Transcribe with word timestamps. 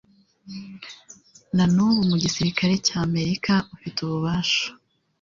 na 1.55 1.65
n'ubu 1.73 2.01
mu 2.09 2.15
gisirikare 2.23 2.73
cy'Amerika 2.87 3.53
Ufite 3.75 3.97
ububasha 4.01 4.65